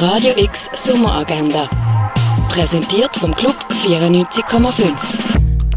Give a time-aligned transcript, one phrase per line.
[0.00, 1.68] Radio X Sommeragenda.
[2.48, 4.92] Präsentiert vom Club 94,5.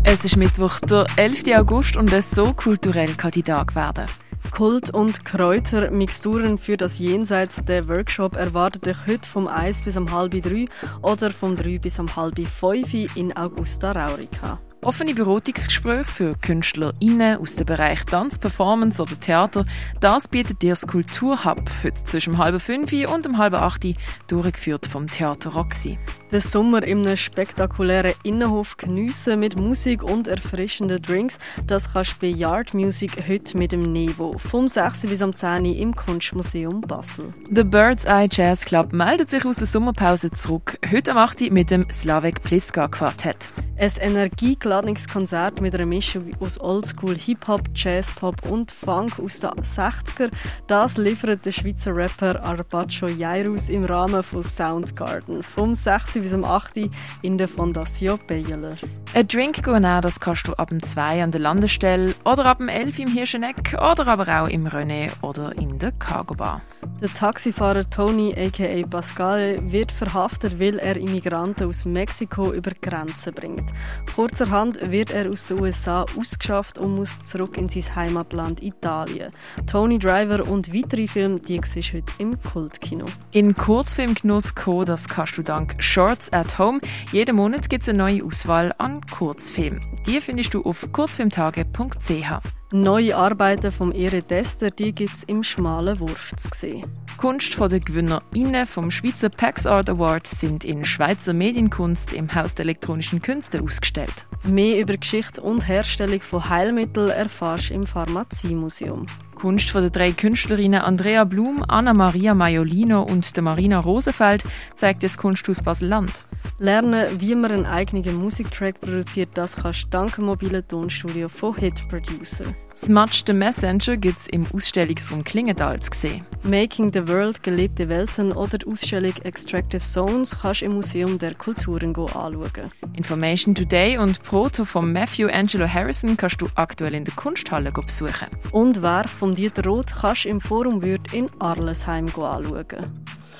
[0.04, 1.44] Es ist Mittwoch, der 11.
[1.56, 4.06] August und es so kulturell kann die Tag werden.
[4.52, 7.58] Kult und Kräuter, Mixturen für das Jenseits.
[7.66, 10.68] Der Workshop erwartet euch heute vom 1 bis um halb 3
[11.02, 14.60] oder vom 3 bis um halb 5 in Augusta Raurica.
[14.88, 19.66] Offene Beratungsgespräche für KünstlerInnen aus dem Bereich Tanz, Performance oder Theater,
[20.00, 23.86] das bietet dir das Kulturhub heute zwischen halb fünf und um halb acht
[24.30, 26.00] durchgeführt vom Theater Roxy.
[26.32, 32.20] Den Sommer in einem spektakulären Innenhof geniessen mit Musik und erfrischenden Drinks, das kannst du
[32.22, 35.02] bei Yard Music heute mit dem Nevo vom 6.
[35.02, 35.66] bis am 10.
[35.66, 37.34] im Kunstmuseum Basel.
[37.54, 41.52] The Bird's Eye Jazz Club meldet sich aus der Sommerpause zurück, heute am 8.
[41.52, 43.50] mit dem Slavek Pliska Quartett.
[43.80, 50.32] Ein energiegeladenes Konzert mit einer Mischung aus Oldschool, Hip-Hop, Jazz-Pop und Funk aus den 60er.
[50.66, 56.14] Das liefert der Schweizer Rapper Arpacho Jairus im Rahmen von Soundgarden vom 6.
[56.14, 56.90] bis am 8.
[57.22, 58.78] in der Fondation Baylor.
[59.14, 62.70] Ein Drink nehmen, das kannst du ab dem 2 an der Landestelle oder ab dem
[62.70, 66.64] 11 im Hirscheneck oder aber auch im René oder in der Cargo Bar.
[67.00, 73.70] Der Taxifahrer Tony aka Pascal wird verhaftet, weil er Immigranten aus Mexiko über Grenzen bringt.
[74.16, 79.32] Kurzerhand wird er aus den USA ausgeschafft und muss zurück in sein Heimatland Italien.
[79.68, 83.06] Tony Driver und weitere Filme, die siehst heute im Kultkino.
[83.32, 86.80] In Kurzfilmgenuss kommen, das kannst du dank Shorts at Home.
[87.12, 89.84] Jeden Monat gibt es eine neue Auswahl an Kurzfilmen.
[90.08, 92.57] Die findest du auf kurzfilmtage.ch.
[92.74, 96.84] Neue Arbeiten vom Ere Dester, die gibt es im schmalen Wurf zu sehen.
[97.16, 102.56] Kunst von den GewinnerInnen vom Schweizer Pax Art Award sind in Schweizer Medienkunst im Haus
[102.56, 104.26] der elektronischen Künste ausgestellt.
[104.44, 109.06] Mehr über Geschichte und Herstellung von Heilmitteln erfährst du im Pharmaziemuseum.
[109.38, 114.44] Kunst von den drei Künstlerinnen Andrea Blum, Anna Maria Maiolino und Marina Rosenfeld
[114.76, 116.26] zeigt das Kunsthaus Basel-Land.
[116.58, 121.56] Lernen, wie man einen eigenen Musiktrack produziert, das kannst du dank dem mobilen Tonstudio von
[121.56, 122.46] Hit Producer.
[122.80, 126.24] Smudge the Messenger gibt es im Ausstellungsraum Klingenthal zu sehen.
[126.44, 131.34] Making the World, gelebte Welten oder die Ausstellung Extractive Zones kannst du im Museum der
[131.34, 132.72] Kulturen anschauen.
[132.94, 138.28] Information Today und Proto von Matthew Angelo Harrison kannst du aktuell in der Kunsthalle besuchen.
[138.52, 142.44] Und Werk von Dieter Roth kannst du im Forum Würth in Arlesheim anschauen.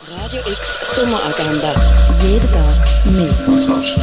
[0.02, 2.12] Radio X Sommeragenda.
[2.24, 3.34] Jeden Tag mehr.
[3.46, 3.98] Kontrast.